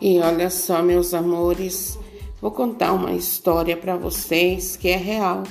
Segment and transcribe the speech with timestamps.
[0.00, 1.98] E olha só, meus amores,
[2.40, 5.42] vou contar uma história para vocês que é real.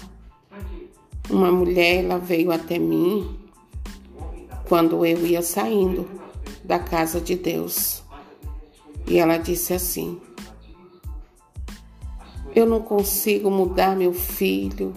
[1.29, 3.39] Uma mulher, ela veio até mim
[4.67, 6.07] quando eu ia saindo
[6.63, 8.03] da casa de Deus.
[9.07, 10.21] E ela disse assim:
[12.55, 14.93] Eu não consigo mudar meu filho.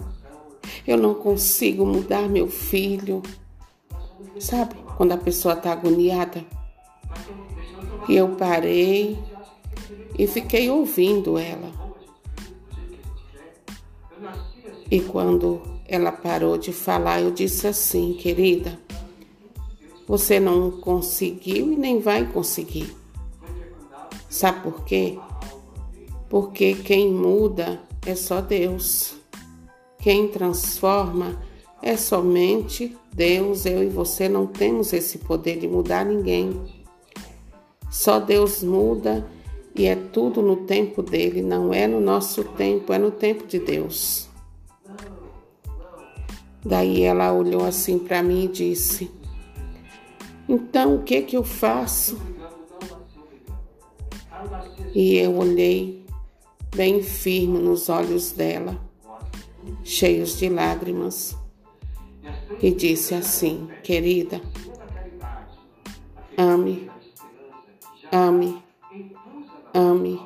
[0.85, 3.23] Eu não consigo mudar meu filho.
[4.39, 6.45] Sabe, quando a pessoa está agoniada?
[8.07, 9.19] E eu parei
[10.17, 11.71] e fiquei ouvindo ela.
[14.91, 18.79] E quando ela parou de falar, eu disse assim, querida,
[20.07, 22.95] você não conseguiu e nem vai conseguir.
[24.27, 25.17] Sabe por quê?
[26.29, 29.15] Porque quem muda é só Deus.
[29.99, 31.41] Quem transforma
[31.81, 33.65] é somente Deus.
[33.65, 36.59] Eu e você não temos esse poder de mudar ninguém.
[37.91, 39.25] Só Deus muda
[39.75, 43.59] e é tudo no tempo dele, não é no nosso tempo, é no tempo de
[43.59, 44.27] Deus.
[46.65, 49.09] Daí ela olhou assim para mim e disse:
[50.47, 52.19] Então o que que eu faço?
[54.93, 56.03] E eu olhei
[56.75, 58.77] bem firme nos olhos dela,
[59.83, 61.37] cheios de lágrimas,
[62.61, 64.41] e disse assim: Querida,
[66.37, 66.89] ame,
[68.11, 68.69] ame
[69.79, 70.19] Ame,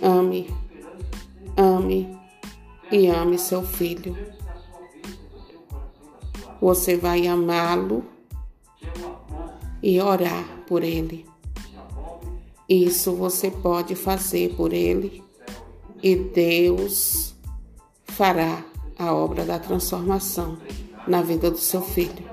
[0.00, 0.46] ame,
[1.56, 2.16] ame
[2.92, 4.16] e ame seu filho.
[6.60, 8.04] Você vai amá-lo
[9.82, 11.26] e orar por ele.
[12.68, 15.24] Isso você pode fazer por ele
[16.00, 17.34] e Deus
[18.04, 18.64] fará
[18.96, 20.58] a obra da transformação
[21.08, 22.24] na vida do seu filho.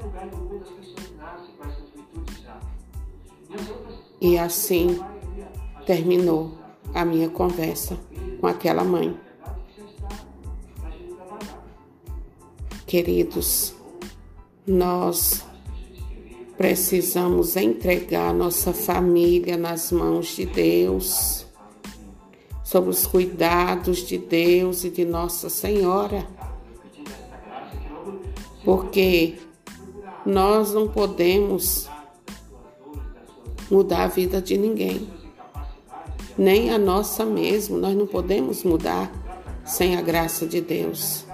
[4.22, 5.00] E assim
[5.86, 6.52] terminou
[6.94, 7.98] a minha conversa
[8.40, 9.16] com aquela mãe.
[12.86, 13.74] Queridos,
[14.68, 15.46] nós
[16.58, 21.46] precisamos entregar nossa família nas mãos de Deus,
[22.64, 26.28] sob os cuidados de Deus e de Nossa Senhora,
[28.64, 29.38] porque
[30.26, 31.90] nós não podemos
[33.70, 35.21] mudar a vida de ninguém
[36.38, 37.78] nem a nossa mesmo.
[37.78, 39.12] Nós não podemos mudar
[39.66, 41.26] sem a graça de Deus.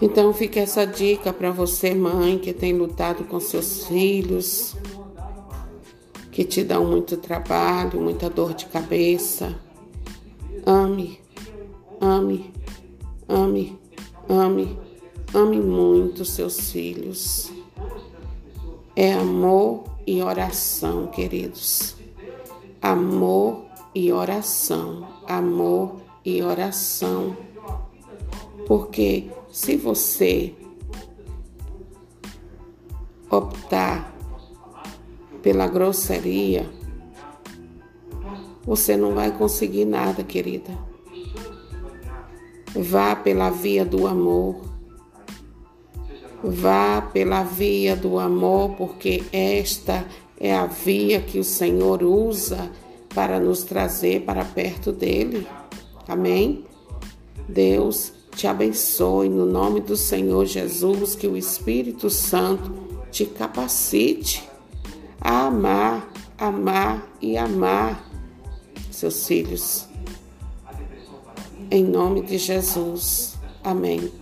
[0.00, 4.76] Então fica essa dica para você, mãe, que tem lutado com seus filhos,
[6.32, 9.54] que te dão muito trabalho, muita dor de cabeça.
[10.66, 11.20] Ame,
[12.00, 12.52] ame,
[13.28, 13.78] ame,
[14.28, 14.78] ame,
[15.32, 17.52] ame muito seus filhos.
[18.96, 21.96] É amor e oração, queridos.
[22.80, 23.64] Amor
[23.94, 27.36] e oração, amor e oração.
[28.66, 30.54] Porque se você
[33.30, 34.12] optar
[35.42, 36.68] pela grosseria,
[38.64, 40.70] você não vai conseguir nada, querida.
[42.74, 44.71] Vá pela via do amor.
[46.42, 50.04] Vá pela via do amor, porque esta
[50.38, 52.70] é a via que o Senhor usa
[53.14, 55.46] para nos trazer para perto dele.
[56.08, 56.64] Amém?
[57.48, 62.72] Deus te abençoe no nome do Senhor Jesus, que o Espírito Santo
[63.10, 64.48] te capacite
[65.20, 68.10] a amar, amar e amar
[68.90, 69.86] seus filhos.
[71.70, 73.34] Em nome de Jesus.
[73.62, 74.21] Amém.